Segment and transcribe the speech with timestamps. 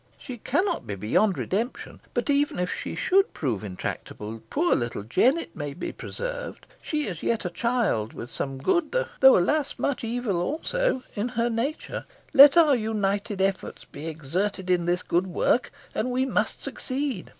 [0.17, 2.01] "She cannot be beyond redemption.
[2.15, 6.65] But even if she should prove intractable, poor little Jennet may be preserved.
[6.81, 9.75] She is yet a child, with some good though, alas!
[9.77, 12.05] much evil, also in her nature.
[12.33, 17.29] Let our united efforts be exerted in this good work, and we must succeed.